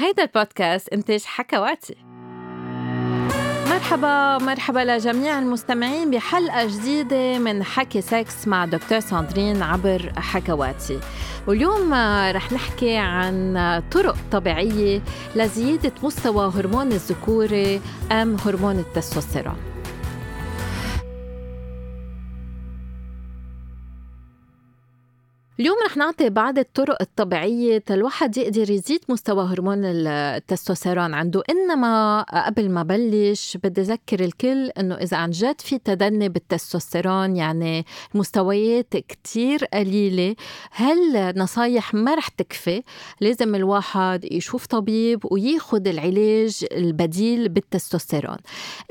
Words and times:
هيدا 0.00 0.22
البودكاست 0.22 0.88
إنتاج 0.88 1.24
حكواتي. 1.24 1.96
مرحبا 3.70 4.38
مرحبا 4.38 4.78
لجميع 4.78 5.38
المستمعين 5.38 6.10
بحلقة 6.10 6.66
جديدة 6.66 7.38
من 7.38 7.64
حكي 7.64 8.00
سكس 8.00 8.48
مع 8.48 8.64
دكتور 8.64 9.00
ساندرين 9.00 9.62
عبر 9.62 10.12
حكواتي. 10.16 11.00
واليوم 11.46 11.94
رح 12.30 12.52
نحكي 12.52 12.96
عن 12.96 13.82
طرق 13.90 14.16
طبيعية 14.32 15.02
لزيادة 15.36 15.92
مستوى 16.02 16.52
هرمون 16.56 16.92
الذكورة 16.92 17.80
أم 18.12 18.36
هرمون 18.46 18.78
التستوستيرون. 18.78 19.56
اليوم 25.60 25.76
رح 25.86 25.96
نعطي 25.96 26.30
بعض 26.30 26.58
الطرق 26.58 26.96
الطبيعية 27.00 27.82
الواحد 27.90 28.36
يقدر 28.36 28.70
يزيد 28.70 29.00
مستوى 29.08 29.44
هرمون 29.44 29.84
التستوستيرون 29.84 31.14
عنده. 31.14 31.42
إنما 31.50 32.22
قبل 32.46 32.70
ما 32.70 32.82
بلش 32.82 33.56
بدي 33.64 33.80
أذكر 33.80 34.20
الكل 34.20 34.70
إنه 34.70 34.94
إذا 34.94 35.16
عن 35.16 35.30
جد 35.30 35.60
في 35.60 35.78
تدني 35.78 36.28
بالتستوستيرون 36.28 37.36
يعني 37.36 37.86
مستويات 38.14 38.96
كتير 38.96 39.64
قليلة 39.64 40.36
هالنصايح 40.74 41.94
ما 41.94 42.14
رح 42.14 42.28
تكفي؟ 42.28 42.82
لازم 43.20 43.54
الواحد 43.54 44.24
يشوف 44.32 44.66
طبيب 44.66 45.20
وياخد 45.32 45.88
العلاج 45.88 46.64
البديل 46.72 47.48
بالتستوستيرون. 47.48 48.38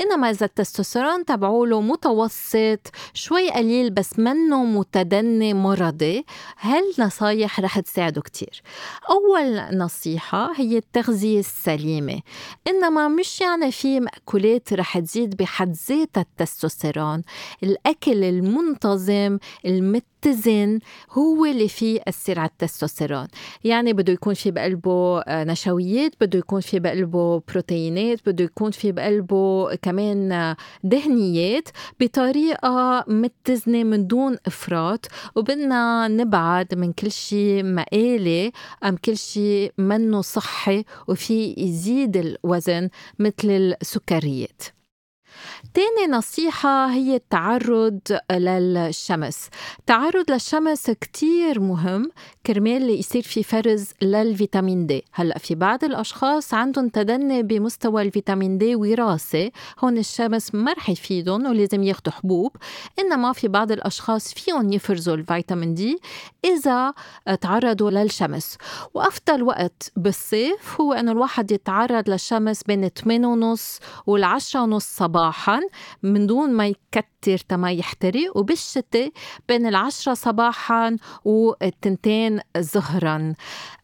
إنما 0.01 0.29
إذا 0.29 0.45
التستوستيرون 0.45 1.25
تبعوله 1.25 1.81
متوسط 1.81 2.79
شوي 3.13 3.49
قليل 3.51 3.89
بس 3.89 4.19
منه 4.19 4.63
متدني 4.63 5.53
مرضي. 5.53 6.25
هالنصايح 6.59 7.59
رح 7.59 7.79
تساعده 7.79 8.21
كتير؟ 8.21 8.61
أول 9.09 9.77
نصيحة 9.77 10.51
هي 10.55 10.77
التغذية 10.77 11.39
السليمة 11.39 12.21
إنما 12.67 13.07
مش 13.07 13.41
يعني 13.41 13.71
في 13.71 13.99
مأكولات 13.99 14.73
رح 14.73 14.99
تزيد 14.99 15.37
بحد 15.37 15.75
ذاتها 15.89 16.21
التستوستيرون 16.21 17.21
الأكل 17.63 18.23
المنتظم 18.23 19.37
المت 19.65 20.03
المتزن 20.25 20.79
هو 21.11 21.45
اللي 21.45 21.67
فيه 21.67 21.99
يأثر 21.99 22.39
على 22.39 22.49
التستوستيرون. 22.49 23.27
يعني 23.63 23.93
بده 23.93 24.13
يكون 24.13 24.33
في 24.33 24.51
بقلبه 24.51 25.19
آه، 25.21 25.43
نشويات 25.43 26.11
بده 26.21 26.39
يكون 26.39 26.61
في 26.61 26.79
بقلبه 26.79 27.39
بروتينات 27.39 28.29
بده 28.29 28.43
يكون 28.43 28.71
في 28.71 28.91
بقلبه 28.91 29.75
كمان 29.75 30.31
آه، 30.31 30.57
دهنيات 30.83 31.69
بطريقة 31.99 33.05
متزنة 33.07 33.83
من 33.83 34.07
دون 34.07 34.37
إفراط. 34.45 35.05
وبدنا 35.35 36.07
نبعد 36.07 36.75
من 36.75 36.93
كل 36.93 37.11
شيء 37.11 37.63
مقالي 37.63 38.51
أم 38.85 38.95
كل 38.95 39.17
شيء 39.17 39.73
منه 39.77 40.21
صحي 40.21 40.83
وفي 41.07 41.55
يزيد 41.57 42.17
الوزن 42.17 42.89
مثل 43.19 43.75
السكريات. 43.81 44.76
تاني 45.73 46.11
نصيحة 46.11 46.87
هي 46.91 47.15
التعرض 47.15 47.99
للشمس. 48.31 49.49
التعرض 49.79 50.31
للشمس 50.31 50.91
كتير 50.91 51.59
مهم 51.59 52.11
كرمال 52.45 52.89
يصير 52.89 53.21
في 53.21 53.43
فرز 53.43 53.89
للفيتامين 54.01 54.85
دي. 54.85 55.03
هلأ 55.13 55.37
في 55.37 55.55
بعض 55.55 55.83
الأشخاص 55.83 56.53
عندهم 56.53 56.89
تدني 56.89 57.43
بمستوى 57.43 58.01
الفيتامين 58.01 58.57
دي 58.57 58.75
وراثي 58.75 59.51
هون 59.79 59.97
الشمس 59.97 60.55
ما 60.55 60.73
رح 60.73 60.89
يفيدهم 60.89 61.45
ولازم 61.45 61.83
ياخدوا 61.83 62.13
حبوب. 62.13 62.55
إنما 62.99 63.33
في 63.33 63.47
بعض 63.47 63.71
الأشخاص 63.71 64.33
فيهم 64.33 64.73
يفرزوا 64.73 65.15
الفيتامين 65.15 65.73
دي 65.73 65.97
إذا 66.45 66.93
تعرضوا 67.41 67.91
للشمس. 67.91 68.57
وأفضل 68.93 69.43
وقت 69.43 69.91
بالصيف 69.95 70.81
هو 70.81 70.93
أنه 70.93 71.11
الواحد 71.11 71.51
يتعرض 71.51 72.09
للشمس 72.09 72.63
بين 72.63 72.87
8 72.87 73.27
ونص 73.27 73.79
والعشرة 74.07 74.61
ونص 74.61 75.01
صباحا 75.27 75.59
من 76.03 76.27
دون 76.27 76.53
ما 76.53 76.67
يكتر 76.67 77.37
تما 77.49 77.71
يحترق 77.71 78.37
وبالشتاء 78.37 79.11
بين 79.47 79.65
العشرة 79.67 80.13
صباحا 80.13 80.97
والتنتين 81.25 82.39
ظهرا. 82.57 83.33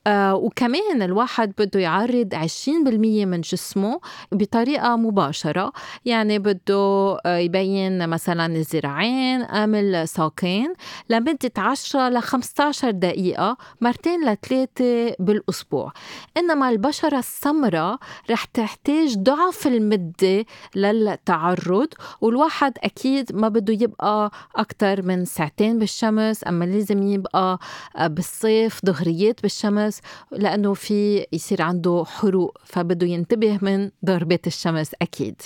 آه 0.08 0.36
وكمان 0.36 1.02
الواحد 1.02 1.54
بده 1.58 1.80
يعرض 1.80 2.34
20% 2.36 3.26
من 3.26 3.42
جسمه 3.42 4.00
بطريقة 4.32 4.96
مباشرة. 4.96 5.72
يعني 6.06 6.40
بده 6.40 7.18
آه، 7.26 7.38
يبين 7.38 8.10
مثلا 8.10 8.46
الذراعين 8.46 9.42
أم 9.42 9.76
الساقين 9.76 10.74
لمدة 11.10 11.52
10 11.58 12.10
ل 12.10 12.22
15 12.22 12.92
دقيقة 12.92 13.58
مرتين 13.82 14.26
لثلاثة 14.30 15.16
بالأسبوع. 15.20 15.92
إنما 16.38 16.70
البشرة 16.70 17.20
السمراء 17.20 17.98
رح 18.32 18.46
تحتاج 18.46 19.18
ضعف 19.18 19.68
المدة 19.68 20.46
للتعرض 20.76 21.88
والواحد 22.22 22.74
أكيد 22.84 23.36
ما 23.36 23.48
بده 23.50 23.74
يبقى 23.74 24.32
أكتر 24.56 25.02
من 25.02 25.26
ساعتين 25.26 25.80
بالشمس 25.80 26.48
أما 26.48 26.66
لازم 26.66 27.04
يبقى 27.08 27.60
آه، 27.98 28.08
بالصيف 28.08 28.80
ظهريات 28.86 29.42
بالشمس. 29.42 29.93
الشمس 29.94 30.02
لأنه 30.32 30.74
في 30.74 31.26
يصير 31.34 31.62
عنده 31.62 32.04
حروق 32.08 32.58
فبده 32.66 33.08
ينتبه 33.08 33.60
من 33.62 33.90
ضربات 34.06 34.48
الشمس 34.48 34.92
أكيد. 35.02 35.42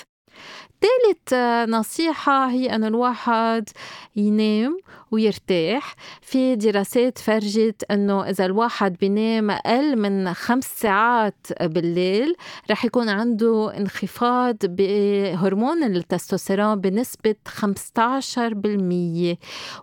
ثالث 0.81 1.33
نصيحة 1.69 2.49
هي 2.49 2.75
أن 2.75 2.83
الواحد 2.83 3.69
ينام 4.15 4.77
ويرتاح. 5.11 5.95
في 6.21 6.55
دراسات 6.55 7.17
فرجت 7.17 7.83
أنه 7.91 8.29
إذا 8.29 8.45
الواحد 8.45 8.97
بينام 8.97 9.51
أقل 9.51 9.95
من 9.95 10.33
خمس 10.33 10.65
ساعات 10.79 11.47
بالليل 11.61 12.35
رح 12.71 12.85
يكون 12.85 13.09
عنده 13.09 13.77
انخفاض 13.77 14.55
بهرمون 14.63 15.83
التستوستيرون 15.83 16.75
بنسبة 16.75 17.35
15% 17.47 19.37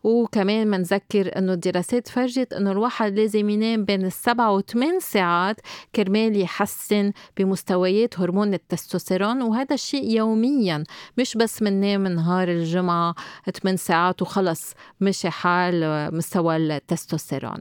وكمان 0.04 0.66
منذكر 0.66 1.38
أنه 1.38 1.52
الدراسات 1.52 2.08
فرجت 2.08 2.52
أنه 2.52 2.70
الواحد 2.72 3.18
لازم 3.18 3.50
ينام 3.50 3.84
بين 3.84 4.04
السبع 4.04 4.48
وثمان 4.48 5.00
ساعات 5.00 5.56
كرمال 5.96 6.40
يحسن 6.40 7.12
بمستويات 7.36 8.20
هرمون 8.20 8.54
التستوستيرون 8.54 9.42
وهذا 9.42 9.74
الشيء 9.74 10.10
يوميا 10.16 10.84
مش 11.18 11.36
بس 11.36 11.62
مننام 11.62 12.06
نهار 12.06 12.48
الجمعة 12.48 13.14
8 13.62 13.76
ساعات 13.76 14.22
وخلص 14.22 14.74
مشي 15.14 15.30
حال 15.30 16.14
مستوى 16.14 16.56
التستوستيرون؟ 16.56 17.60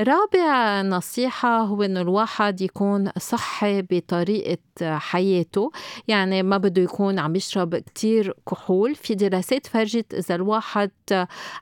رابع 0.00 0.82
نصيحة 0.82 1.60
هو 1.60 1.82
إنه 1.82 2.00
الواحد 2.00 2.60
يكون 2.60 3.10
صحي 3.18 3.82
بطريقة 3.82 4.58
حياته. 4.82 5.70
يعني 6.08 6.42
ما 6.42 6.56
بده 6.56 6.82
يكون 6.82 7.18
عم 7.18 7.36
يشرب 7.36 7.76
كتير 7.76 8.34
كحول. 8.50 8.94
في 8.94 9.14
دراسات 9.14 9.66
فرجت 9.66 10.14
إذا 10.14 10.34
الواحد 10.34 10.90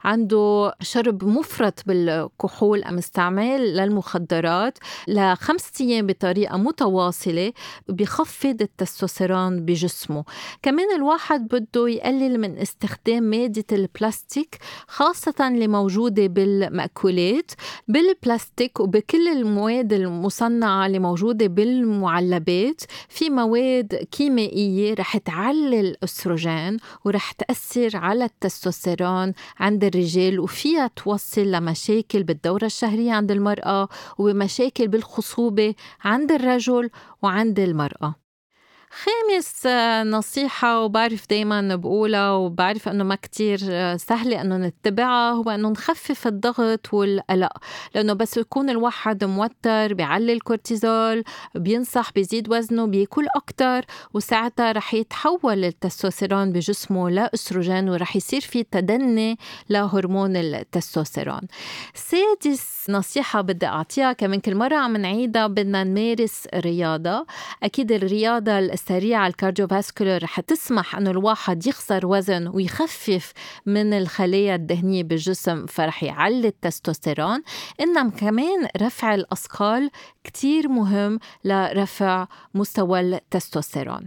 عنده 0.04 0.74
شرب 0.80 1.24
مفرط 1.24 1.82
بالكحول 1.86 2.84
أم 2.84 2.98
استعمال 2.98 3.60
للمخدرات 3.60 4.78
لخمسة 5.08 5.72
أيام 5.80 6.06
بطريقة 6.06 6.56
متواصلة 6.56 7.52
بيخفض 7.88 8.62
التستوستيرون 8.62 9.64
بجسمه. 9.64 10.24
كمان 10.62 10.96
الواحد 10.96 11.48
بده 11.48 11.88
يقلل 11.88 12.40
من 12.40 12.58
استخدام 12.58 13.22
مادة 13.22 13.64
البلاستيك 13.72 14.58
خاصة 14.88 15.34
اللي 15.40 15.68
موجودة 15.68 16.26
بالمأكولات. 16.26 17.50
بالبلاستيك 17.96 18.80
وبكل 18.80 19.28
المواد 19.28 19.92
المصنعة 19.92 20.86
اللي 20.86 20.98
موجودة 20.98 21.46
بالمعلبات 21.46 22.80
في 23.08 23.30
مواد 23.30 23.94
كيميائية 23.94 24.94
رح 24.94 25.16
تعلي 25.16 25.80
الأستروجين 25.80 26.76
ورح 27.04 27.32
تأثر 27.32 27.96
على 27.96 28.24
التستوستيرون 28.24 29.32
عند 29.58 29.84
الرجال 29.84 30.40
وفيها 30.40 30.90
توصل 30.96 31.50
لمشاكل 31.52 32.22
بالدورة 32.22 32.64
الشهرية 32.64 33.12
عند 33.12 33.30
المرأة 33.30 33.88
ومشاكل 34.18 34.88
بالخصوبة 34.88 35.74
عند 36.04 36.32
الرجل 36.32 36.90
وعند 37.22 37.60
المرأة. 37.60 38.25
خامس 38.90 39.66
نصيحة 40.06 40.80
وبعرف 40.80 41.26
دايما 41.30 41.76
بقولها 41.76 42.30
وبعرف 42.30 42.88
إنه 42.88 43.04
ما 43.04 43.14
كتير 43.14 43.58
سهلة 43.96 44.40
إنه 44.40 44.56
نتبعها 44.56 45.32
هو 45.32 45.50
إنه 45.50 45.68
نخفف 45.68 46.26
الضغط 46.26 46.94
والقلق. 46.94 47.52
لأنه 47.94 48.12
بس 48.12 48.36
يكون 48.36 48.70
الواحد 48.70 49.24
موتر 49.24 49.94
بيعلي 49.94 50.32
الكورتيزول 50.32 51.24
بينصح 51.54 52.12
بيزيد 52.12 52.52
وزنه 52.52 52.86
بياكل 52.86 53.26
أكتر 53.36 53.84
وساعتها 54.14 54.72
رح 54.72 54.94
يتحول 54.94 55.64
التستوستيرون 55.64 56.52
بجسمه 56.52 57.10
لأستروجين 57.10 57.88
ورح 57.88 58.16
يصير 58.16 58.40
في 58.40 58.62
تدني 58.62 59.38
لهرمون 59.68 60.36
التستوستيرون. 60.36 61.40
سادس 61.94 62.86
نصيحة 62.88 63.40
بدي 63.40 63.66
أعطيها 63.66 64.12
كمان 64.12 64.40
كل 64.40 64.54
مرة 64.54 64.76
عم 64.76 64.96
نعيدها 64.96 65.46
بدنا 65.46 65.84
نمارس 65.84 66.48
رياضة. 66.54 67.26
أكيد 67.62 67.92
الرياضة 67.92 68.58
السريعة 68.76 69.26
الكارديوفاسكولار 69.26 70.22
رح 70.22 70.40
تسمح 70.40 70.96
أنه 70.96 71.10
الواحد 71.10 71.66
يخسر 71.66 72.06
وزن 72.06 72.48
ويخفف 72.48 73.32
من 73.66 73.92
الخلايا 73.92 74.54
الدهنية 74.54 75.02
بالجسم 75.02 75.66
فرح 75.66 76.02
يعلي 76.02 76.48
التستوستيرون. 76.48 77.42
إنما 77.80 78.10
كمان 78.10 78.68
رفع 78.82 79.14
الأثقال 79.14 79.90
كتير 80.24 80.68
مهم 80.68 81.18
لرفع 81.44 82.26
مستوى 82.54 83.00
التستوستيرون. 83.00 84.06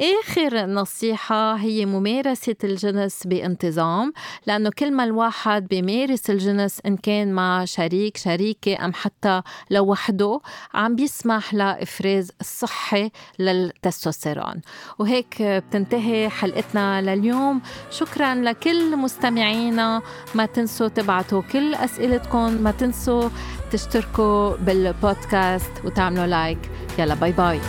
آخر 0.00 0.66
نصيحة 0.66 1.54
هي 1.54 1.86
ممارسة 1.86 2.54
الجنس 2.64 3.26
بانتظام 3.26 4.12
لأنه 4.46 4.70
كل 4.78 4.92
ما 4.92 5.04
الواحد 5.04 5.68
بيمارس 5.68 6.30
الجنس 6.30 6.80
إن 6.86 6.96
كان 6.96 7.32
مع 7.32 7.64
شريك 7.64 8.16
شريكة 8.16 8.84
أم 8.84 8.92
حتى 8.94 9.42
لوحده 9.70 10.40
عم 10.74 10.96
بيسمح 10.96 11.54
لإفراز 11.54 12.30
الصحي 12.40 13.10
للتستوستيرون. 13.38 14.60
وهيك 14.98 15.42
بتنتهي 15.42 16.28
حلقتنا 16.28 17.02
لليوم. 17.02 17.60
شكرا 17.90 18.34
لكل 18.34 18.96
مستمعينا. 18.96 20.02
ما 20.34 20.46
تنسوا 20.46 20.88
تبعتوا 20.88 21.42
كل 21.42 21.74
أسئلتكم. 21.74 22.52
ما 22.52 22.70
تنسوا 22.70 23.28
تشتركوا 23.72 24.56
بالبودكاست 24.56 25.72
وتعملوا 25.84 26.26
like. 26.26 26.70
يلا 26.98 27.14
bye 27.14 27.32
bye. 27.32 27.60